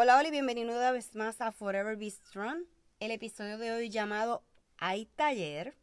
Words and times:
Hola, 0.00 0.16
hola 0.16 0.28
y 0.28 0.30
bienvenido 0.30 0.70
una 0.70 0.92
vez 0.92 1.16
más 1.16 1.40
a 1.40 1.50
Forever 1.50 1.96
Be 1.96 2.08
Strong, 2.08 2.62
el 3.00 3.10
episodio 3.10 3.58
de 3.58 3.72
hoy 3.72 3.90
llamado 3.90 4.44
Hay 4.76 5.06
taller. 5.06 5.76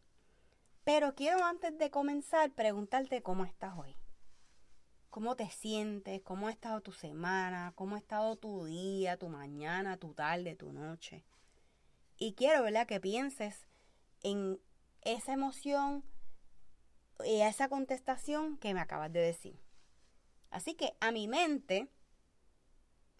Pero 0.85 1.15
quiero 1.15 1.43
antes 1.43 1.77
de 1.77 1.91
comenzar 1.91 2.49
preguntarte 2.53 3.21
cómo 3.21 3.43
estás 3.43 3.77
hoy. 3.77 3.97
¿Cómo 5.09 5.35
te 5.35 5.49
sientes? 5.49 6.21
¿Cómo 6.21 6.47
ha 6.47 6.51
estado 6.51 6.79
tu 6.79 6.93
semana? 6.93 7.73
¿Cómo 7.75 7.95
ha 7.95 7.97
estado 7.97 8.37
tu 8.37 8.63
día, 8.63 9.17
tu 9.17 9.27
mañana, 9.27 9.97
tu 9.97 10.13
tarde, 10.13 10.55
tu 10.55 10.71
noche? 10.71 11.25
Y 12.17 12.35
quiero, 12.35 12.63
¿verdad?, 12.63 12.87
que 12.87 13.01
pienses 13.01 13.67
en 14.23 14.61
esa 15.01 15.33
emoción 15.33 16.05
y 17.25 17.41
esa 17.41 17.67
contestación 17.67 18.59
que 18.59 18.73
me 18.73 18.79
acabas 18.79 19.11
de 19.11 19.19
decir. 19.19 19.59
Así 20.51 20.73
que 20.73 20.95
a 21.01 21.11
mi 21.11 21.27
mente 21.27 21.89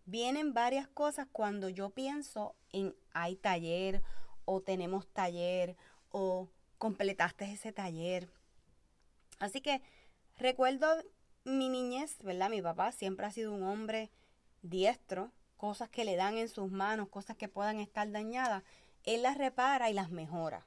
vienen 0.06 0.54
varias 0.54 0.88
cosas 0.88 1.28
cuando 1.32 1.70
yo 1.70 1.90
pienso 1.90 2.56
en 2.72 2.96
hay 3.14 3.36
taller 3.36 4.02
o 4.46 4.62
tenemos 4.62 5.08
taller 5.08 5.76
o 6.10 6.50
completaste 6.78 7.52
ese 7.52 7.72
taller. 7.72 8.30
Así 9.40 9.62
que 9.62 9.82
recuerdo 10.38 10.88
mi 11.44 11.70
niñez, 11.70 12.18
¿verdad? 12.24 12.50
Mi 12.50 12.62
papá 12.62 12.92
siempre 12.92 13.26
ha 13.26 13.32
sido 13.32 13.54
un 13.54 13.64
hombre 13.64 14.12
diestro, 14.62 15.32
cosas 15.58 15.90
que 15.90 16.06
le 16.06 16.16
dan 16.16 16.38
en 16.38 16.50
sus 16.50 16.72
manos, 16.72 17.10
cosas 17.10 17.38
que 17.38 17.48
puedan 17.48 17.80
estar 17.80 18.10
dañadas, 18.12 18.64
él 19.04 19.22
las 19.22 19.38
repara 19.38 19.90
y 19.90 19.94
las 19.94 20.10
mejora. 20.10 20.66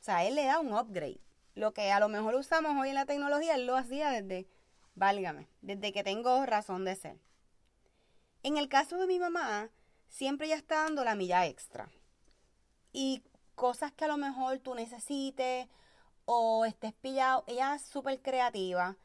O 0.00 0.04
sea, 0.04 0.24
él 0.24 0.34
le 0.34 0.44
da 0.44 0.58
un 0.58 0.72
upgrade. 0.74 1.20
Lo 1.54 1.72
que 1.72 1.92
a 1.92 2.00
lo 2.00 2.08
mejor 2.08 2.34
usamos 2.34 2.76
hoy 2.80 2.88
en 2.88 2.94
la 2.94 3.06
tecnología, 3.06 3.54
él 3.54 3.66
lo 3.66 3.76
hacía 3.76 4.10
desde, 4.10 4.48
válgame, 4.94 5.48
desde 5.60 5.92
que 5.92 6.02
tengo 6.02 6.44
razón 6.46 6.84
de 6.84 6.96
ser. 6.96 7.18
En 8.42 8.56
el 8.56 8.68
caso 8.68 8.96
de 8.98 9.06
mi 9.06 9.18
mamá, 9.18 9.70
siempre 10.08 10.48
ya 10.48 10.56
está 10.56 10.82
dando 10.82 11.04
la 11.04 11.14
milla 11.14 11.46
extra. 11.46 11.88
Y 12.92 13.22
cosas 13.54 13.92
que 13.92 14.04
a 14.04 14.08
lo 14.08 14.16
mejor 14.16 14.58
tú 14.58 14.74
necesites 14.74 15.68
o 16.24 16.64
estés 16.64 16.92
pillado, 16.92 17.44
ella 17.46 17.74
es 17.74 17.82
súper 17.82 18.20
creativa. 18.20 18.96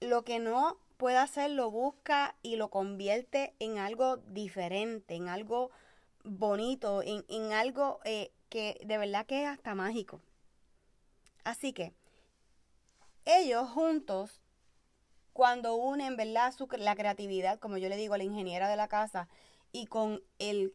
Lo 0.00 0.24
que 0.24 0.38
no 0.38 0.78
puede 0.96 1.18
hacer 1.18 1.50
lo 1.50 1.70
busca 1.70 2.36
y 2.42 2.56
lo 2.56 2.70
convierte 2.70 3.54
en 3.58 3.78
algo 3.78 4.16
diferente, 4.18 5.14
en 5.14 5.28
algo 5.28 5.70
bonito, 6.24 7.02
en, 7.02 7.52
algo 7.52 8.00
eh, 8.04 8.32
que 8.48 8.80
de 8.84 8.98
verdad 8.98 9.26
que 9.26 9.42
es 9.42 9.48
hasta 9.48 9.74
mágico. 9.74 10.20
Así 11.44 11.72
que 11.72 11.94
ellos 13.24 13.68
juntos 13.70 14.39
cuando 15.32 15.76
unen, 15.76 16.16
¿verdad? 16.16 16.52
Su, 16.52 16.68
la 16.78 16.96
creatividad, 16.96 17.58
como 17.58 17.78
yo 17.78 17.88
le 17.88 17.96
digo 17.96 18.16
la 18.16 18.24
ingeniera 18.24 18.68
de 18.68 18.76
la 18.76 18.88
casa, 18.88 19.28
y 19.72 19.86
con 19.86 20.22
el, 20.38 20.74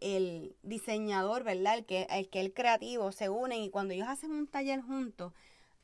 el 0.00 0.56
diseñador, 0.62 1.44
¿verdad? 1.44 1.78
El 1.78 1.86
que, 1.86 2.06
el 2.10 2.28
que 2.28 2.40
el 2.40 2.52
creativo 2.52 3.12
se 3.12 3.28
unen 3.28 3.62
y 3.62 3.70
cuando 3.70 3.94
ellos 3.94 4.08
hacen 4.08 4.32
un 4.32 4.46
taller 4.46 4.80
juntos, 4.80 5.32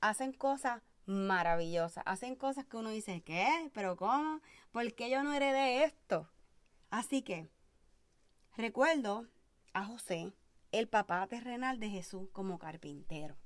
hacen 0.01 0.33
cosas 0.33 0.83
maravillosas, 1.07 2.03
hacen 2.07 2.35
cosas 2.35 2.67
que 2.67 2.77
uno 2.77 2.91
dice, 2.91 3.23
¿qué? 3.23 3.71
¿Pero 3.75 3.97
cómo? 3.97 4.41
¿Por 4.73 4.93
qué 4.95 5.11
yo 5.11 5.23
no 5.23 5.35
heredé 5.35 5.85
esto? 5.85 6.29
Así 6.91 7.23
que 7.23 7.49
recuerdo 8.57 9.27
a 9.73 9.85
José, 9.85 10.33
el 10.73 10.89
papá 10.89 11.27
terrenal 11.27 11.79
de 11.79 11.91
Jesús, 11.91 12.29
como 12.33 12.59
carpintero. 12.59 13.37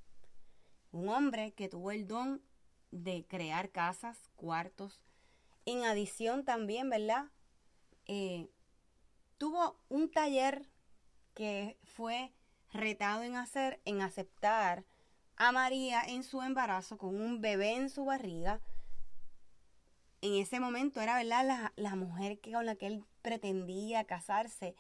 Un 0.93 1.09
hombre 1.09 1.53
que 1.53 1.69
tuvo 1.69 1.91
el 1.91 2.07
don 2.07 2.43
de 2.91 3.27
crear 3.27 3.71
casas, 3.71 4.31
cuartos. 4.37 5.01
En 5.67 5.85
adición 5.85 6.45
también, 6.45 6.89
¿verdad? 6.91 7.27
Eh, 8.07 8.49
tuvo 9.37 9.79
un 9.89 10.11
taller 10.11 10.69
que 11.35 11.79
fue 11.85 12.33
retado 12.73 13.23
en 13.23 13.37
hacer, 13.37 13.81
en 13.85 14.01
aceptar 14.01 14.85
a 15.37 15.53
María 15.53 16.03
en 16.03 16.25
su 16.25 16.43
embarazo 16.43 16.99
con 16.99 17.21
un 17.21 17.41
bebé 17.41 17.77
en 17.77 17.91
su 17.91 18.05
barriga. 18.05 18.61
En 20.21 20.35
ese 20.35 20.59
momento 20.59 21.01
era, 21.01 21.17
¿verdad? 21.17 21.47
La, 21.47 21.73
la 21.77 21.95
mujer 21.95 22.41
que, 22.41 22.53
con 22.53 22.67
la 22.67 22.75
que 22.75 22.87
él 22.87 23.05
pretendía 23.23 24.05
casarse. 24.05 24.75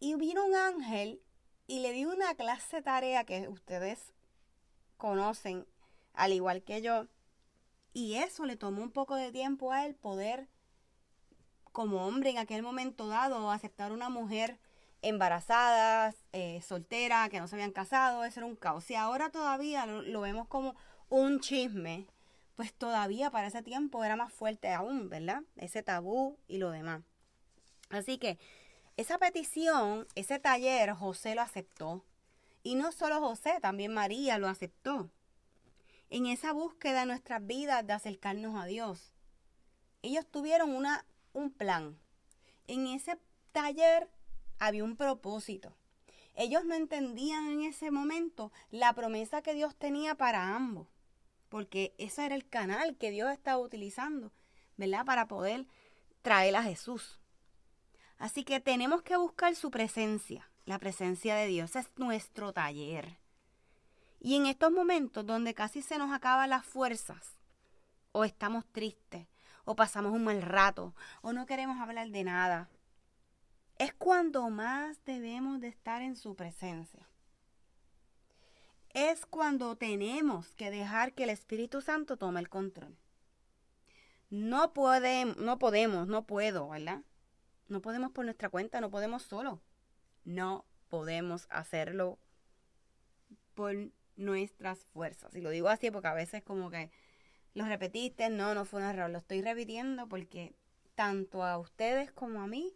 Y 0.00 0.16
vino 0.16 0.44
un 0.44 0.56
ángel 0.56 1.22
y 1.66 1.80
le 1.80 1.92
dio 1.92 2.10
una 2.10 2.34
clase 2.34 2.82
tarea 2.82 3.24
que 3.24 3.48
ustedes 3.48 4.12
conocen 4.96 5.66
al 6.14 6.32
igual 6.32 6.62
que 6.62 6.80
yo. 6.80 7.06
Y 7.92 8.16
eso 8.16 8.44
le 8.44 8.56
tomó 8.56 8.82
un 8.82 8.90
poco 8.90 9.14
de 9.16 9.30
tiempo 9.30 9.72
a 9.72 9.86
él 9.86 9.94
poder, 9.94 10.48
como 11.72 12.06
hombre 12.06 12.30
en 12.30 12.38
aquel 12.38 12.62
momento 12.62 13.06
dado, 13.06 13.50
aceptar 13.50 13.92
una 13.92 14.08
mujer 14.08 14.58
embarazada, 15.02 16.14
eh, 16.32 16.60
soltera, 16.62 17.28
que 17.28 17.38
no 17.38 17.46
se 17.46 17.56
habían 17.56 17.72
casado, 17.72 18.24
eso 18.24 18.40
era 18.40 18.46
un 18.46 18.56
caos. 18.56 18.84
Si 18.84 18.94
ahora 18.94 19.30
todavía 19.30 19.86
lo, 19.86 20.02
lo 20.02 20.20
vemos 20.22 20.48
como 20.48 20.74
un 21.08 21.40
chisme, 21.40 22.08
pues 22.56 22.72
todavía 22.72 23.30
para 23.30 23.48
ese 23.48 23.62
tiempo 23.62 24.02
era 24.04 24.16
más 24.16 24.32
fuerte 24.32 24.72
aún, 24.72 25.08
¿verdad? 25.08 25.42
Ese 25.56 25.82
tabú 25.82 26.38
y 26.48 26.58
lo 26.58 26.70
demás. 26.70 27.02
Así 27.90 28.18
que 28.18 28.38
esa 28.96 29.18
petición, 29.18 30.06
ese 30.14 30.38
taller, 30.38 30.92
José 30.92 31.34
lo 31.34 31.42
aceptó. 31.42 32.04
Y 32.62 32.76
no 32.76 32.92
solo 32.92 33.20
José, 33.20 33.58
también 33.60 33.92
María 33.92 34.38
lo 34.38 34.48
aceptó 34.48 35.10
en 36.10 36.26
esa 36.26 36.52
búsqueda 36.52 37.00
de 37.00 37.06
nuestras 37.06 37.46
vidas 37.46 37.86
de 37.86 37.92
acercarnos 37.92 38.60
a 38.60 38.66
Dios. 38.66 39.12
Ellos 40.02 40.26
tuvieron 40.30 40.74
una, 40.74 41.06
un 41.32 41.50
plan. 41.50 41.98
En 42.66 42.86
ese 42.86 43.18
taller 43.52 44.10
había 44.58 44.84
un 44.84 44.96
propósito. 44.96 45.76
Ellos 46.34 46.64
no 46.64 46.74
entendían 46.74 47.50
en 47.50 47.62
ese 47.62 47.90
momento 47.90 48.52
la 48.70 48.92
promesa 48.92 49.42
que 49.42 49.54
Dios 49.54 49.76
tenía 49.76 50.16
para 50.16 50.54
ambos, 50.54 50.88
porque 51.48 51.94
ese 51.98 52.26
era 52.26 52.34
el 52.34 52.48
canal 52.48 52.96
que 52.96 53.10
Dios 53.10 53.30
estaba 53.30 53.58
utilizando, 53.58 54.32
¿verdad? 54.76 55.04
Para 55.04 55.28
poder 55.28 55.66
traer 56.22 56.56
a 56.56 56.62
Jesús. 56.62 57.20
Así 58.18 58.44
que 58.44 58.58
tenemos 58.60 59.02
que 59.02 59.16
buscar 59.16 59.54
su 59.54 59.70
presencia, 59.70 60.50
la 60.64 60.78
presencia 60.78 61.36
de 61.36 61.46
Dios. 61.46 61.76
es 61.76 61.86
nuestro 61.96 62.52
taller. 62.52 63.23
Y 64.24 64.36
en 64.36 64.46
estos 64.46 64.72
momentos 64.72 65.26
donde 65.26 65.52
casi 65.52 65.82
se 65.82 65.98
nos 65.98 66.10
acaban 66.10 66.48
las 66.48 66.64
fuerzas, 66.64 67.36
o 68.10 68.24
estamos 68.24 68.64
tristes, 68.72 69.26
o 69.66 69.76
pasamos 69.76 70.12
un 70.12 70.24
mal 70.24 70.40
rato, 70.40 70.94
o 71.20 71.34
no 71.34 71.44
queremos 71.44 71.78
hablar 71.78 72.08
de 72.08 72.24
nada, 72.24 72.70
es 73.76 73.92
cuando 73.92 74.48
más 74.48 75.04
debemos 75.04 75.60
de 75.60 75.68
estar 75.68 76.00
en 76.00 76.16
su 76.16 76.36
presencia. 76.36 77.06
Es 78.94 79.26
cuando 79.26 79.76
tenemos 79.76 80.54
que 80.54 80.70
dejar 80.70 81.12
que 81.12 81.24
el 81.24 81.30
Espíritu 81.30 81.82
Santo 81.82 82.16
tome 82.16 82.40
el 82.40 82.48
control. 82.48 82.96
No, 84.30 84.72
no 85.36 85.58
podemos, 85.58 86.08
no 86.08 86.24
puedo, 86.24 86.70
¿verdad? 86.70 87.02
No 87.68 87.82
podemos 87.82 88.10
por 88.12 88.24
nuestra 88.24 88.48
cuenta, 88.48 88.80
no 88.80 88.90
podemos 88.90 89.22
solo. 89.22 89.60
No 90.24 90.64
podemos 90.88 91.46
hacerlo 91.50 92.18
por 93.54 93.92
nuestras 94.16 94.84
fuerzas. 94.86 95.34
Y 95.34 95.40
lo 95.40 95.50
digo 95.50 95.68
así 95.68 95.90
porque 95.90 96.08
a 96.08 96.14
veces 96.14 96.42
como 96.42 96.70
que 96.70 96.90
lo 97.54 97.64
repetiste, 97.66 98.28
no, 98.30 98.54
no 98.54 98.64
fue 98.64 98.80
un 98.80 98.86
error. 98.86 99.10
Lo 99.10 99.18
estoy 99.18 99.42
repitiendo 99.42 100.08
porque 100.08 100.54
tanto 100.94 101.42
a 101.42 101.58
ustedes 101.58 102.12
como 102.12 102.42
a 102.42 102.46
mí 102.46 102.74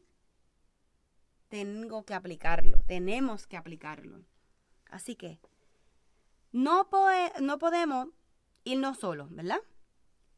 tengo 1.48 2.04
que 2.04 2.14
aplicarlo, 2.14 2.80
tenemos 2.86 3.46
que 3.46 3.56
aplicarlo. 3.56 4.24
Así 4.90 5.16
que 5.16 5.38
no, 6.52 6.88
no 7.40 7.58
podemos 7.58 8.08
irnos 8.64 8.98
solos, 8.98 9.34
¿verdad? 9.34 9.60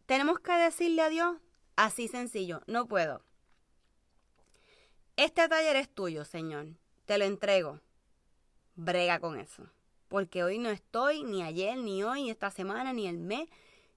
Tenemos 0.07 0.41
que 0.41 0.53
decirle 0.53 1.03
a 1.03 1.09
Dios 1.09 1.37
así 1.77 2.09
sencillo, 2.09 2.63
no 2.67 2.87
puedo. 2.87 3.25
Este 5.17 5.49
taller 5.49 5.77
es 5.77 5.89
tuyo, 5.89 6.25
Señor. 6.25 6.69
Te 7.05 7.19
lo 7.19 7.25
entrego. 7.25 7.81
Brega 8.75 9.21
con 9.21 9.39
eso. 9.39 9.71
Porque 10.11 10.43
hoy 10.43 10.59
no 10.59 10.71
estoy, 10.71 11.23
ni 11.23 11.45
ayer, 11.45 11.79
ni 11.79 12.03
hoy, 12.03 12.31
esta 12.31 12.51
semana, 12.51 12.93
ni 12.93 13.07
el 13.07 13.17
mes. 13.17 13.49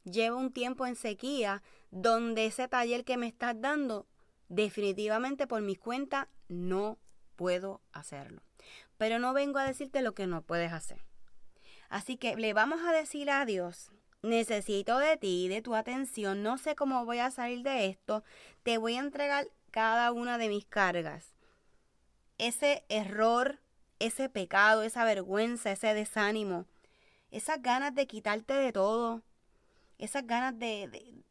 Llevo 0.03 0.37
un 0.37 0.53
tiempo 0.53 0.85
en 0.85 0.95
sequía 0.95 1.63
donde 1.89 2.45
ese 2.45 2.67
taller 2.67 3.03
que 3.03 3.17
me 3.17 3.25
estás 3.25 3.59
dando, 3.59 4.05
definitivamente 4.47 5.47
por 5.47 5.63
mi 5.63 5.75
cuenta, 5.75 6.29
no 6.47 6.99
puedo 7.35 7.81
hacerlo. 7.93 8.43
Pero 8.97 9.17
no 9.17 9.33
vengo 9.33 9.57
a 9.57 9.65
decirte 9.65 10.03
lo 10.03 10.13
que 10.13 10.27
no 10.27 10.43
puedes 10.43 10.71
hacer. 10.71 11.03
Así 11.89 12.15
que 12.15 12.35
le 12.35 12.53
vamos 12.53 12.81
a 12.85 12.91
decir 12.91 13.31
a 13.31 13.43
Dios, 13.45 13.91
necesito 14.21 14.99
de 14.99 15.17
ti, 15.17 15.47
de 15.47 15.63
tu 15.63 15.73
atención, 15.73 16.43
no 16.43 16.59
sé 16.59 16.75
cómo 16.75 17.05
voy 17.05 17.17
a 17.17 17.31
salir 17.31 17.63
de 17.63 17.87
esto, 17.87 18.23
te 18.61 18.77
voy 18.77 18.97
a 18.97 18.99
entregar 18.99 19.47
cada 19.71 20.11
una 20.11 20.37
de 20.37 20.49
mis 20.49 20.65
cargas. 20.65 21.33
Ese 22.37 22.85
error, 22.87 23.59
ese 23.99 24.29
pecado, 24.29 24.83
esa 24.83 25.05
vergüenza, 25.05 25.71
ese 25.71 25.93
desánimo, 25.93 26.65
esas 27.31 27.61
ganas 27.61 27.95
de 27.95 28.07
quitarte 28.07 28.53
de 28.53 28.71
todo, 28.71 29.23
esas 29.97 30.25
ganas 30.27 30.57
de, 30.57 31.23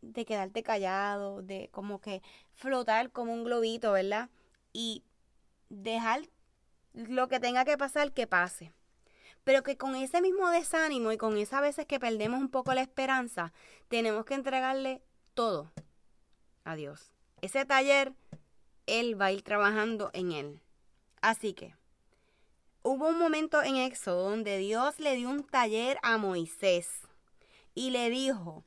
de, 0.00 0.24
quedarte 0.24 0.62
callado, 0.62 1.42
de 1.42 1.68
como 1.72 2.00
que 2.00 2.22
flotar 2.54 3.10
como 3.10 3.32
un 3.32 3.44
globito, 3.44 3.92
¿verdad? 3.92 4.30
Y 4.72 5.04
dejar 5.68 6.22
lo 6.94 7.28
que 7.28 7.40
tenga 7.40 7.64
que 7.64 7.76
pasar 7.76 8.12
que 8.12 8.26
pase. 8.26 8.72
Pero 9.44 9.62
que 9.62 9.76
con 9.76 9.96
ese 9.96 10.20
mismo 10.20 10.50
desánimo 10.50 11.12
y 11.12 11.16
con 11.16 11.36
esas 11.36 11.62
veces 11.62 11.86
que 11.86 12.00
perdemos 12.00 12.40
un 12.40 12.50
poco 12.50 12.74
la 12.74 12.82
esperanza, 12.82 13.52
tenemos 13.88 14.24
que 14.24 14.34
entregarle 14.34 15.02
todo 15.34 15.72
a 16.64 16.76
Dios. 16.76 17.12
Ese 17.40 17.64
taller, 17.64 18.12
Él 18.86 19.20
va 19.20 19.26
a 19.26 19.32
ir 19.32 19.42
trabajando 19.42 20.10
en 20.12 20.32
él. 20.32 20.60
Así 21.20 21.54
que, 21.54 21.74
hubo 22.88 23.08
un 23.08 23.18
momento 23.18 23.62
en 23.62 23.76
Éxodo 23.76 24.30
donde 24.30 24.56
Dios 24.56 24.98
le 24.98 25.14
dio 25.14 25.28
un 25.28 25.44
taller 25.44 25.98
a 26.02 26.16
Moisés 26.16 26.88
y 27.74 27.90
le 27.90 28.08
dijo, 28.08 28.64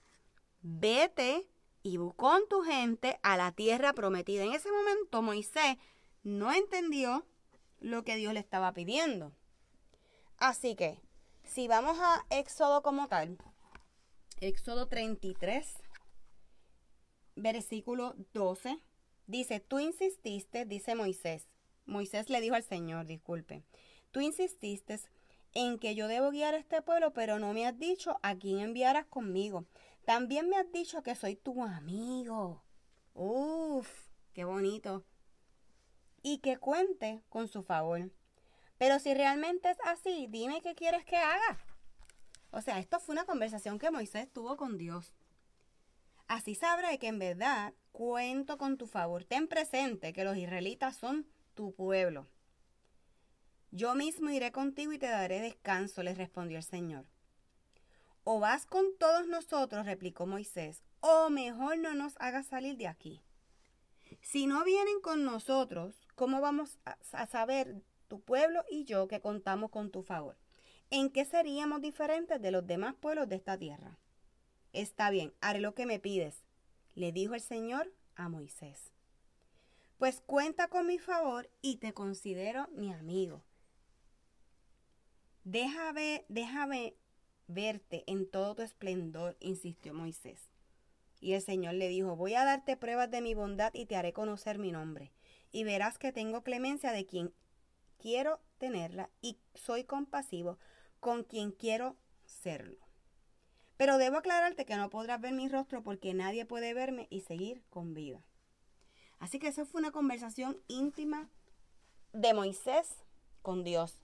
vete 0.61 1.47
y 1.81 1.97
con 2.15 2.47
tu 2.47 2.61
gente 2.61 3.19
a 3.23 3.35
la 3.35 3.51
tierra 3.51 3.93
prometida. 3.93 4.43
En 4.43 4.53
ese 4.53 4.71
momento 4.71 5.23
Moisés 5.23 5.77
no 6.21 6.53
entendió 6.53 7.25
lo 7.79 8.03
que 8.03 8.15
Dios 8.15 8.33
le 8.33 8.39
estaba 8.39 8.73
pidiendo. 8.73 9.33
Así 10.37 10.75
que, 10.75 10.99
si 11.43 11.67
vamos 11.67 11.97
a 11.99 12.23
Éxodo 12.29 12.83
como 12.83 13.07
tal, 13.07 13.39
Éxodo 14.39 14.87
33, 14.87 15.67
versículo 17.35 18.13
12, 18.33 18.77
dice, 19.25 19.59
tú 19.61 19.79
insististe, 19.79 20.65
dice 20.65 20.93
Moisés. 20.93 21.47
Moisés 21.87 22.29
le 22.29 22.39
dijo 22.39 22.53
al 22.53 22.63
Señor, 22.63 23.07
disculpe, 23.07 23.63
tú 24.11 24.21
insististe 24.21 24.99
en 25.53 25.79
que 25.79 25.95
yo 25.95 26.07
debo 26.07 26.31
guiar 26.31 26.53
a 26.53 26.57
este 26.57 26.81
pueblo, 26.81 27.13
pero 27.13 27.39
no 27.39 27.53
me 27.53 27.65
has 27.65 27.77
dicho 27.77 28.17
a 28.21 28.35
quién 28.35 28.59
enviarás 28.59 29.05
conmigo. 29.05 29.65
También 30.05 30.49
me 30.49 30.57
has 30.57 30.71
dicho 30.71 31.03
que 31.03 31.15
soy 31.15 31.35
tu 31.35 31.63
amigo. 31.63 32.63
Uf, 33.13 34.09
qué 34.33 34.45
bonito 34.45 35.03
y 36.23 36.39
que 36.39 36.57
cuente 36.57 37.21
con 37.29 37.47
su 37.47 37.63
favor. 37.63 38.11
Pero 38.77 38.99
si 38.99 39.13
realmente 39.13 39.69
es 39.69 39.77
así, 39.85 40.27
dime 40.29 40.61
qué 40.61 40.75
quieres 40.75 41.05
que 41.05 41.17
haga. 41.17 41.59
O 42.51 42.61
sea, 42.61 42.79
esto 42.79 42.99
fue 42.99 43.13
una 43.13 43.25
conversación 43.25 43.79
que 43.79 43.91
Moisés 43.91 44.31
tuvo 44.31 44.57
con 44.57 44.77
Dios. 44.77 45.13
Así 46.27 46.55
sabré 46.55 46.97
que 46.97 47.07
en 47.07 47.19
verdad 47.19 47.73
cuento 47.91 48.57
con 48.57 48.77
tu 48.77 48.87
favor. 48.87 49.25
Ten 49.25 49.47
presente 49.47 50.13
que 50.13 50.23
los 50.23 50.37
israelitas 50.37 50.95
son 50.97 51.27
tu 51.53 51.73
pueblo. 51.73 52.27
Yo 53.71 53.95
mismo 53.95 54.29
iré 54.29 54.51
contigo 54.51 54.91
y 54.91 54.99
te 54.99 55.07
daré 55.07 55.41
descanso, 55.41 56.03
le 56.03 56.13
respondió 56.13 56.57
el 56.57 56.63
Señor. 56.63 57.05
O 58.23 58.39
vas 58.39 58.65
con 58.65 58.85
todos 58.99 59.27
nosotros, 59.27 59.85
replicó 59.85 60.27
Moisés, 60.27 60.83
o 60.99 61.29
mejor 61.29 61.77
no 61.77 61.93
nos 61.93 62.13
hagas 62.19 62.47
salir 62.47 62.77
de 62.77 62.87
aquí. 62.87 63.21
Si 64.21 64.45
no 64.45 64.63
vienen 64.63 64.99
con 65.01 65.23
nosotros, 65.23 66.01
¿Cómo 66.21 66.39
vamos 66.39 66.77
a 67.13 67.25
saber 67.25 67.81
tu 68.07 68.21
pueblo 68.21 68.63
y 68.69 68.83
yo 68.83 69.07
que 69.07 69.21
contamos 69.21 69.71
con 69.71 69.89
tu 69.89 70.03
favor? 70.03 70.37
¿En 70.91 71.09
qué 71.09 71.25
seríamos 71.25 71.81
diferentes 71.81 72.39
de 72.39 72.51
los 72.51 72.67
demás 72.67 72.93
pueblos 72.93 73.27
de 73.27 73.37
esta 73.37 73.57
tierra? 73.57 73.97
Está 74.71 75.09
bien, 75.09 75.33
haré 75.41 75.61
lo 75.61 75.73
que 75.73 75.87
me 75.87 75.97
pides, 75.97 76.43
le 76.93 77.11
dijo 77.11 77.33
el 77.33 77.41
Señor 77.41 77.91
a 78.15 78.29
Moisés. 78.29 78.91
Pues 79.97 80.21
cuenta 80.21 80.67
con 80.67 80.85
mi 80.85 80.99
favor 80.99 81.49
y 81.63 81.77
te 81.77 81.91
considero 81.91 82.67
mi 82.71 82.93
amigo. 82.93 83.41
Déjame, 85.43 86.25
déjame 86.29 86.95
verte 87.47 88.03
en 88.07 88.29
todo 88.29 88.55
tu 88.55 88.61
esplendor, 88.61 89.37
insistió 89.39 89.93
Moisés. 89.93 90.49
Y 91.19 91.33
el 91.33 91.41
Señor 91.41 91.75
le 91.75 91.87
dijo, 91.87 92.15
voy 92.15 92.35
a 92.35 92.45
darte 92.45 92.77
pruebas 92.77 93.11
de 93.11 93.21
mi 93.21 93.33
bondad 93.33 93.73
y 93.73 93.85
te 93.85 93.95
haré 93.95 94.13
conocer 94.13 94.57
mi 94.57 94.71
nombre 94.71 95.11
y 95.51 95.63
verás 95.63 95.97
que 95.97 96.11
tengo 96.11 96.43
clemencia 96.43 96.91
de 96.91 97.05
quien 97.05 97.33
quiero 97.99 98.39
tenerla 98.57 99.09
y 99.21 99.37
soy 99.53 99.83
compasivo 99.83 100.57
con 100.99 101.23
quien 101.23 101.51
quiero 101.51 101.97
serlo. 102.25 102.79
Pero 103.77 103.97
debo 103.97 104.17
aclararte 104.17 104.65
que 104.65 104.75
no 104.75 104.89
podrás 104.89 105.19
ver 105.19 105.33
mi 105.33 105.49
rostro 105.49 105.83
porque 105.83 106.13
nadie 106.13 106.45
puede 106.45 106.73
verme 106.73 107.07
y 107.09 107.21
seguir 107.21 107.63
con 107.69 107.93
vida. 107.93 108.23
Así 109.19 109.39
que 109.39 109.47
eso 109.47 109.65
fue 109.65 109.81
una 109.81 109.91
conversación 109.91 110.57
íntima 110.67 111.29
de 112.13 112.33
Moisés 112.33 112.95
con 113.41 113.63
Dios. 113.63 113.99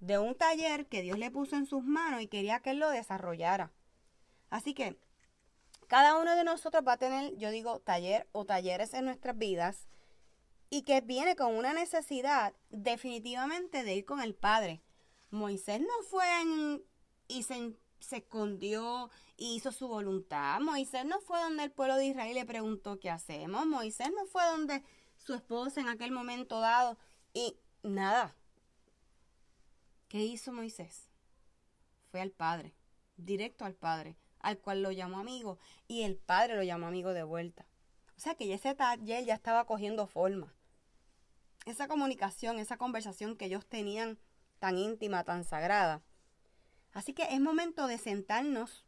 De 0.00 0.18
un 0.18 0.34
taller 0.34 0.86
que 0.86 1.02
Dios 1.02 1.18
le 1.18 1.30
puso 1.30 1.56
en 1.56 1.66
sus 1.66 1.84
manos 1.84 2.22
y 2.22 2.26
quería 2.26 2.60
que 2.60 2.70
él 2.70 2.78
lo 2.78 2.90
desarrollara. 2.90 3.72
Así 4.50 4.74
que 4.74 4.98
cada 5.86 6.16
uno 6.18 6.34
de 6.36 6.44
nosotros 6.44 6.84
va 6.86 6.92
a 6.94 6.98
tener, 6.98 7.36
yo 7.36 7.50
digo, 7.50 7.80
taller 7.80 8.28
o 8.32 8.44
talleres 8.44 8.94
en 8.94 9.04
nuestras 9.04 9.36
vidas 9.36 9.88
y 10.70 10.82
que 10.82 11.00
viene 11.00 11.34
con 11.34 11.56
una 11.56 11.74
necesidad 11.74 12.54
definitivamente 12.70 13.82
de 13.82 13.96
ir 13.96 14.04
con 14.04 14.20
el 14.20 14.34
Padre. 14.34 14.82
Moisés 15.30 15.80
no 15.80 16.02
fue 16.08 16.24
y 17.28 17.42
se, 17.42 17.74
escondió 18.12 19.10
y 19.36 19.56
hizo 19.56 19.72
su 19.72 19.88
voluntad. 19.88 20.60
Moisés 20.60 21.04
no 21.04 21.20
fue 21.20 21.40
donde 21.40 21.64
el 21.64 21.72
pueblo 21.72 21.96
de 21.96 22.06
Israel 22.06 22.34
le 22.34 22.46
preguntó 22.46 23.00
qué 23.00 23.10
hacemos. 23.10 23.66
Moisés 23.66 24.10
no 24.14 24.26
fue 24.26 24.44
donde 24.46 24.84
su 25.16 25.34
esposa 25.34 25.80
en 25.80 25.88
aquel 25.88 26.12
momento 26.12 26.60
dado 26.60 26.98
y 27.34 27.56
nada. 27.82 28.36
¿Qué 30.10 30.24
hizo 30.24 30.52
Moisés? 30.52 31.08
Fue 32.10 32.20
al 32.20 32.32
Padre, 32.32 32.74
directo 33.16 33.64
al 33.64 33.76
Padre, 33.76 34.16
al 34.40 34.58
cual 34.58 34.82
lo 34.82 34.90
llamó 34.90 35.20
amigo 35.20 35.56
y 35.86 36.02
el 36.02 36.16
Padre 36.16 36.56
lo 36.56 36.64
llamó 36.64 36.88
amigo 36.88 37.12
de 37.12 37.22
vuelta. 37.22 37.64
O 38.16 38.20
sea 38.20 38.34
que 38.34 38.52
ese 38.52 38.74
taller 38.74 39.24
ya 39.24 39.34
estaba 39.34 39.66
cogiendo 39.66 40.08
forma. 40.08 40.52
esa 41.64 41.86
comunicación, 41.86 42.58
esa 42.58 42.76
conversación 42.76 43.36
que 43.36 43.44
ellos 43.44 43.64
tenían 43.66 44.18
tan 44.58 44.78
íntima, 44.78 45.22
tan 45.22 45.44
sagrada. 45.44 46.02
Así 46.92 47.12
que 47.12 47.28
es 47.30 47.40
momento 47.40 47.86
de 47.86 47.96
sentarnos 47.96 48.84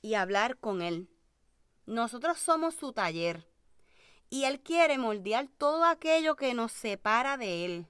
y 0.00 0.14
hablar 0.14 0.56
con 0.56 0.80
Él. 0.80 1.10
Nosotros 1.84 2.38
somos 2.38 2.74
su 2.74 2.94
taller 2.94 3.46
y 4.30 4.44
Él 4.44 4.62
quiere 4.62 4.96
moldear 4.96 5.48
todo 5.58 5.84
aquello 5.84 6.34
que 6.34 6.54
nos 6.54 6.72
separa 6.72 7.36
de 7.36 7.66
Él, 7.66 7.86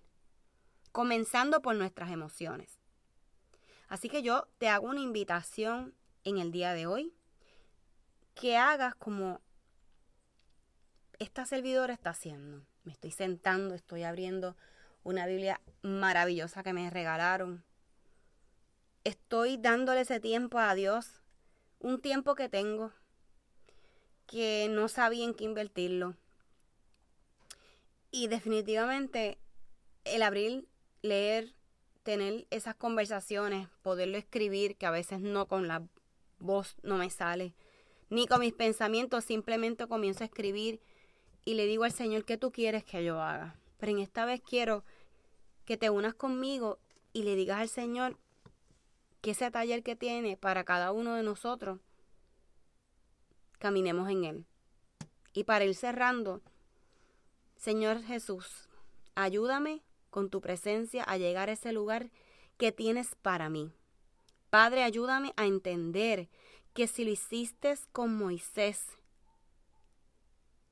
comenzando 0.96 1.60
por 1.60 1.76
nuestras 1.76 2.10
emociones. 2.10 2.80
Así 3.86 4.08
que 4.08 4.22
yo 4.22 4.48
te 4.56 4.70
hago 4.70 4.86
una 4.86 5.02
invitación 5.02 5.94
en 6.24 6.38
el 6.38 6.52
día 6.52 6.72
de 6.72 6.86
hoy, 6.86 7.12
que 8.34 8.56
hagas 8.56 8.94
como 8.94 9.42
esta 11.18 11.44
servidora 11.44 11.92
está 11.92 12.08
haciendo. 12.08 12.64
Me 12.84 12.92
estoy 12.92 13.10
sentando, 13.10 13.74
estoy 13.74 14.04
abriendo 14.04 14.56
una 15.04 15.26
Biblia 15.26 15.60
maravillosa 15.82 16.62
que 16.62 16.72
me 16.72 16.88
regalaron. 16.88 17.62
Estoy 19.04 19.58
dándole 19.58 20.00
ese 20.00 20.18
tiempo 20.18 20.58
a 20.58 20.74
Dios, 20.74 21.20
un 21.78 22.00
tiempo 22.00 22.34
que 22.34 22.48
tengo, 22.48 22.90
que 24.26 24.68
no 24.70 24.88
sabía 24.88 25.26
en 25.26 25.34
qué 25.34 25.44
invertirlo. 25.44 26.16
Y 28.10 28.28
definitivamente 28.28 29.36
el 30.04 30.22
abrir, 30.22 30.66
leer, 31.06 31.54
tener 32.02 32.46
esas 32.50 32.75
conversaciones, 32.75 33.68
poderlo 33.82 34.18
escribir, 34.18 34.76
que 34.76 34.86
a 34.86 34.90
veces 34.90 35.20
no 35.20 35.46
con 35.46 35.66
la 35.66 35.82
voz 36.38 36.76
no 36.82 36.98
me 36.98 37.10
sale, 37.10 37.54
ni 38.10 38.26
con 38.26 38.40
mis 38.40 38.52
pensamientos, 38.52 39.25
simplemente 39.25 39.86
comienzo 39.86 40.22
a 40.22 40.26
escribir 40.26 40.80
y 41.44 41.54
le 41.54 41.66
digo 41.66 41.84
al 41.84 41.92
Señor, 41.92 42.25
¿qué 42.25 42.36
tú 42.36 42.52
quieres 42.52 42.84
que 42.84 43.04
yo 43.04 43.20
haga? 43.20 43.56
Pero 43.78 43.92
en 43.92 43.98
esta 43.98 44.25
vez 44.25 44.40
quiero 44.40 44.84
que 45.64 45.76
te 45.76 45.90
unas 45.90 46.14
conmigo 46.14 46.78
y 47.12 47.22
le 47.22 47.34
digas 47.34 47.60
al 47.60 47.68
Señor 47.68 48.18
que 49.20 49.32
ese 49.32 49.50
taller 49.50 49.82
que 49.82 49.96
tiene 49.96 50.36
para 50.36 50.64
cada 50.64 50.92
uno 50.92 51.14
de 51.14 51.22
nosotros, 51.22 51.80
caminemos 53.58 54.08
en 54.10 54.25
él. 54.25 54.46
Y 55.32 55.44
para 55.44 55.64
ir 55.64 55.75
cerrando, 55.75 56.42
Señor 57.56 58.02
Jesús, 58.02 58.68
ayúdame 59.14 59.82
con 60.16 60.30
tu 60.30 60.40
presencia 60.40 61.04
a 61.04 61.18
llegar 61.18 61.50
a 61.50 61.52
ese 61.52 61.73
lugar 61.73 62.11
que 62.56 62.73
tienes 62.73 63.14
para 63.16 63.50
mí. 63.50 63.70
Padre, 64.49 64.82
ayúdame 64.82 65.35
a 65.37 65.44
entender 65.44 66.30
que 66.73 66.87
si 66.87 67.04
lo 67.04 67.11
hiciste 67.11 67.75
con 67.92 68.16
Moisés 68.16 68.87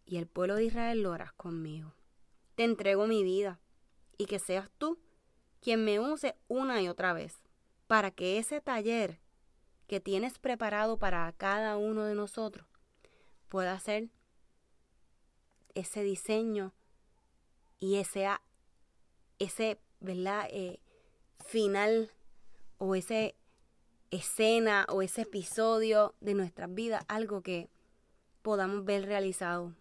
y 0.07 0.17
el 0.17 0.27
pueblo 0.27 0.55
de 0.55 0.65
Israel 0.65 1.03
lo 1.03 1.13
harás 1.13 1.35
conmigo. 1.35 1.93
Te 2.55 2.65
entrego 2.65 3.07
mi 3.07 3.23
vida 3.23 3.61
y 4.17 4.25
que 4.25 4.39
seas 4.39 4.71
tú 4.79 4.99
quien 5.61 5.85
me 5.85 6.01
use 6.01 6.37
una 6.49 6.81
y 6.81 6.89
otra 6.89 7.13
vez 7.13 7.43
para 7.87 8.11
que 8.11 8.39
ese 8.39 8.63
taller 8.63 9.21
que 9.87 10.01
tienes 10.01 10.39
preparado 10.39 10.99
para 10.99 11.31
cada 11.33 11.77
uno 11.77 12.05
de 12.05 12.15
nosotros 12.15 12.67
pueda 13.51 13.79
ser 13.79 14.09
ese 15.75 16.03
diseño 16.03 16.73
y 17.79 17.97
ese, 17.97 18.27
ese 19.39 19.79
¿verdad? 20.05 20.47
Eh, 20.51 20.81
final 21.47 22.11
o 22.79 22.95
ese 22.95 23.35
escena 24.11 24.87
o 24.89 25.03
ese 25.03 25.23
episodio 25.23 26.15
de 26.21 26.35
nuestras 26.35 26.73
vidas, 26.73 27.05
algo 27.09 27.43
que 27.43 27.69
podamos 28.43 28.85
ver 28.85 29.07
realizado. 29.07 29.75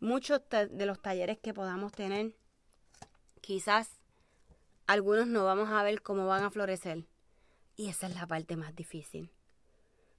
Muchos 0.00 0.40
de 0.48 0.86
los 0.86 1.00
talleres 1.00 1.38
que 1.38 1.52
podamos 1.52 1.92
tener, 1.92 2.34
quizás 3.40 4.00
algunos 4.86 5.26
no 5.26 5.44
vamos 5.44 5.68
a 5.70 5.82
ver 5.82 6.02
cómo 6.02 6.26
van 6.26 6.44
a 6.44 6.50
florecer. 6.50 7.04
Y 7.76 7.88
esa 7.88 8.06
es 8.06 8.14
la 8.14 8.26
parte 8.26 8.56
más 8.56 8.74
difícil. 8.74 9.30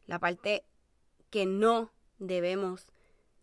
La 0.05 0.19
parte 0.19 0.65
que 1.29 1.45
no 1.45 1.91
debemos 2.19 2.87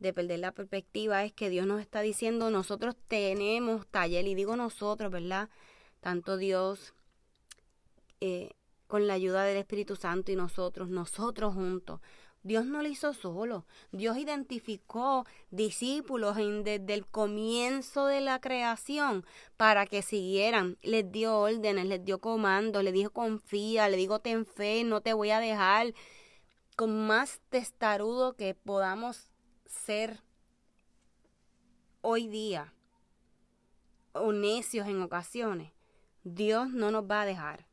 de 0.01 0.13
perder 0.13 0.41
la 0.41 0.53
perspectiva 0.53 1.25
es 1.25 1.33
que 1.33 1.51
Dios 1.51 1.67
nos 1.67 1.81
está 1.81 2.01
diciendo, 2.01 2.51
nosotros 2.51 2.97
tenemos 3.07 3.87
taller, 3.87 4.27
y 4.27 4.35
digo 4.35 4.57
nosotros, 4.57 5.13
¿verdad? 5.13 5.49
Tanto 6.01 6.39
Dios, 6.39 6.95
eh, 8.21 8.51
con 8.87 9.07
la 9.07 9.15
ayuda 9.15 9.45
del 9.45 9.59
Espíritu 9.59 9.97
Santo 9.97 10.33
y 10.33 10.37
nosotros, 10.37 10.89
nosotros 10.89 11.55
juntos. 11.55 12.01
Dios 12.43 12.65
no 12.65 12.81
lo 12.83 12.89
hizo 12.89 13.13
solo. 13.13 13.67
Dios 13.93 14.17
identificó 14.17 15.27
discípulos 15.51 16.37
desde 16.37 16.95
el 16.95 17.07
comienzo 17.07 18.07
de 18.07 18.23
la 18.23 18.41
creación 18.41 19.27
para 19.59 19.85
que 19.85 20.01
siguieran. 20.01 20.79
Les 20.81 21.13
dio 21.13 21.39
órdenes, 21.39 21.85
les 21.85 22.03
dio 22.03 22.19
comandos, 22.19 22.83
les 22.83 22.95
dijo 22.95 23.11
confía, 23.11 23.91
le 23.91 23.99
digo 23.99 24.21
ten 24.21 24.47
fe, 24.47 24.85
no 24.85 25.03
te 25.03 25.13
voy 25.13 25.31
a 25.31 25.41
dejar. 25.41 25.93
Con 26.77 27.07
más 27.07 27.41
testarudo 27.51 28.33
que 28.33 28.55
podamos 28.55 29.30
ser 29.71 30.21
hoy 32.03 32.29
día 32.29 32.75
o 34.13 34.33
necios 34.33 34.89
en 34.89 35.01
ocasiones, 35.03 35.73
Dios 36.25 36.71
no 36.71 36.91
nos 36.91 37.05
va 37.05 37.23
a 37.23 37.27
dejar. 37.27 37.67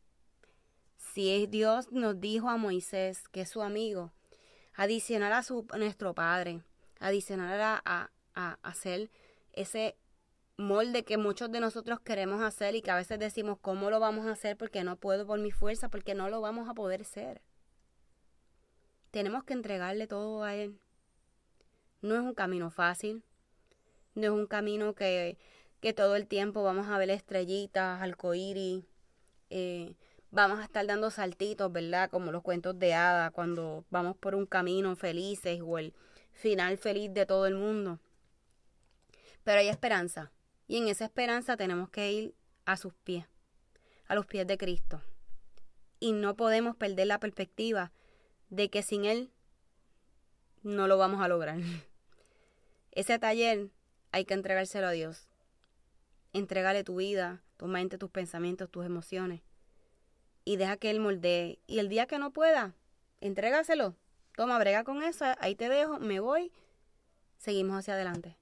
Si 0.97 1.47
Dios 1.47 1.91
nos 1.91 2.21
dijo 2.21 2.49
a 2.49 2.57
Moisés, 2.57 3.27
que 3.29 3.41
es 3.41 3.49
su 3.49 3.61
amigo, 3.61 4.13
adicionar 4.75 5.33
a, 5.33 5.43
su, 5.43 5.65
nuestro 5.77 6.13
Padre, 6.13 6.61
adicionar 6.99 7.59
a, 7.59 7.81
a, 7.83 8.11
a 8.35 8.59
hacer 8.61 9.09
ese 9.53 9.97
molde 10.57 11.03
que 11.03 11.17
muchos 11.17 11.51
de 11.51 11.59
nosotros 11.59 11.99
queremos 11.99 12.41
hacer 12.41 12.75
y 12.75 12.81
que 12.81 12.91
a 12.91 12.95
veces 12.95 13.19
decimos, 13.19 13.57
¿cómo 13.59 13.89
lo 13.89 13.99
vamos 13.99 14.27
a 14.27 14.31
hacer? 14.31 14.57
Porque 14.57 14.83
no 14.83 14.97
puedo 14.97 15.25
por 15.25 15.39
mi 15.39 15.51
fuerza, 15.51 15.89
porque 15.89 16.13
no 16.13 16.29
lo 16.29 16.41
vamos 16.41 16.69
a 16.69 16.73
poder 16.73 17.03
ser. 17.05 17.41
Tenemos 19.11 19.43
que 19.43 19.53
entregarle 19.53 20.05
todo 20.05 20.43
a 20.43 20.55
Él. 20.55 20.79
No 22.01 22.15
es 22.15 22.21
un 22.21 22.33
camino 22.33 22.69
fácil, 22.69 23.23
no 24.15 24.23
es 24.23 24.29
un 24.29 24.47
camino 24.47 24.93
que, 24.93 25.37
que 25.79 25.93
todo 25.93 26.15
el 26.15 26.27
tiempo 26.27 26.63
vamos 26.63 26.87
a 26.87 26.97
ver 26.97 27.09
estrellitas, 27.09 28.01
arcoíris, 28.01 28.85
eh, 29.49 29.95
vamos 30.31 30.59
a 30.59 30.63
estar 30.63 30.85
dando 30.85 31.09
saltitos, 31.09 31.71
¿verdad? 31.71 32.09
Como 32.09 32.31
los 32.31 32.43
cuentos 32.43 32.77
de 32.77 32.93
hada, 32.93 33.31
cuando 33.31 33.85
vamos 33.89 34.17
por 34.17 34.35
un 34.35 34.45
camino 34.45 34.95
felices 34.95 35.61
o 35.63 35.77
el 35.77 35.93
final 36.33 36.77
feliz 36.77 37.13
de 37.13 37.25
todo 37.25 37.47
el 37.47 37.55
mundo. 37.55 37.99
Pero 39.43 39.59
hay 39.59 39.69
esperanza. 39.69 40.31
Y 40.67 40.77
en 40.77 40.87
esa 40.87 41.05
esperanza 41.05 41.55
tenemos 41.55 41.89
que 41.89 42.11
ir 42.11 42.35
a 42.65 42.75
sus 42.75 42.93
pies, 42.93 43.25
a 44.07 44.15
los 44.15 44.25
pies 44.25 44.45
de 44.45 44.57
Cristo. 44.57 45.01
Y 45.99 46.11
no 46.11 46.35
podemos 46.35 46.75
perder 46.75 47.07
la 47.07 47.19
perspectiva 47.19 47.91
de 48.49 48.69
que 48.69 48.83
sin 48.83 49.05
Él 49.05 49.31
no 50.67 50.87
lo 50.87 50.97
vamos 50.97 51.21
a 51.21 51.27
lograr. 51.27 51.59
Ese 52.91 53.17
taller 53.19 53.69
hay 54.11 54.25
que 54.25 54.33
entregárselo 54.33 54.87
a 54.87 54.91
Dios. 54.91 55.27
Entregale 56.33 56.83
tu 56.83 56.97
vida, 56.97 57.41
tu 57.57 57.67
mente, 57.67 57.97
tus 57.97 58.11
pensamientos, 58.11 58.69
tus 58.69 58.85
emociones. 58.85 59.41
Y 60.43 60.57
deja 60.57 60.77
que 60.77 60.89
Él 60.89 60.99
moldee. 60.99 61.59
Y 61.67 61.79
el 61.79 61.89
día 61.89 62.05
que 62.05 62.19
no 62.19 62.31
pueda, 62.31 62.73
entrégaselo. 63.21 63.95
Toma, 64.35 64.59
brega 64.59 64.83
con 64.83 65.01
eso. 65.03 65.25
Ahí 65.39 65.55
te 65.55 65.69
dejo, 65.69 65.99
me 65.99 66.19
voy. 66.19 66.51
Seguimos 67.37 67.77
hacia 67.77 67.93
adelante. 67.93 68.37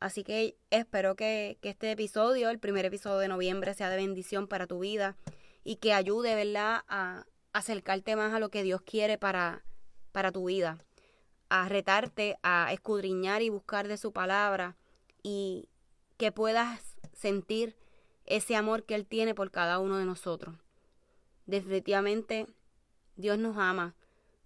Así 0.00 0.24
que 0.24 0.56
espero 0.70 1.14
que, 1.14 1.58
que 1.60 1.70
este 1.70 1.92
episodio, 1.92 2.50
el 2.50 2.58
primer 2.58 2.84
episodio 2.84 3.18
de 3.18 3.28
noviembre, 3.28 3.74
sea 3.74 3.88
de 3.88 3.96
bendición 3.96 4.48
para 4.48 4.66
tu 4.66 4.80
vida 4.80 5.16
y 5.62 5.76
que 5.76 5.92
ayude, 5.92 6.34
¿verdad?, 6.34 6.82
a 6.88 7.24
acercarte 7.52 8.16
más 8.16 8.32
a 8.32 8.40
lo 8.40 8.48
que 8.48 8.64
Dios 8.64 8.82
quiere 8.82 9.16
para, 9.16 9.62
para 10.10 10.32
tu 10.32 10.46
vida 10.46 10.78
a 11.54 11.68
retarte 11.68 12.38
a 12.42 12.72
escudriñar 12.72 13.42
y 13.42 13.50
buscar 13.50 13.86
de 13.86 13.98
su 13.98 14.10
palabra 14.10 14.74
y 15.22 15.68
que 16.16 16.32
puedas 16.32 16.96
sentir 17.12 17.76
ese 18.24 18.56
amor 18.56 18.84
que 18.84 18.94
Él 18.94 19.04
tiene 19.04 19.34
por 19.34 19.50
cada 19.50 19.78
uno 19.78 19.98
de 19.98 20.06
nosotros. 20.06 20.56
Definitivamente 21.44 22.46
Dios 23.16 23.36
nos 23.36 23.58
ama, 23.58 23.94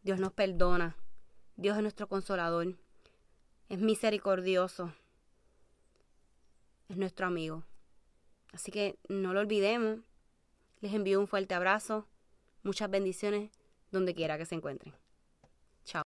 Dios 0.02 0.18
nos 0.18 0.32
perdona, 0.32 0.96
Dios 1.54 1.76
es 1.76 1.82
nuestro 1.82 2.08
consolador, 2.08 2.76
es 3.68 3.78
misericordioso, 3.78 4.92
es 6.88 6.96
nuestro 6.96 7.28
amigo. 7.28 7.62
Así 8.52 8.72
que 8.72 8.98
no 9.08 9.32
lo 9.32 9.38
olvidemos. 9.38 10.00
Les 10.80 10.92
envío 10.92 11.20
un 11.20 11.28
fuerte 11.28 11.54
abrazo, 11.54 12.08
muchas 12.64 12.90
bendiciones 12.90 13.52
donde 13.92 14.12
quiera 14.12 14.38
que 14.38 14.46
se 14.46 14.56
encuentren. 14.56 15.05